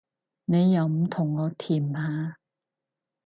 [0.45, 2.37] 你又唔同我甜下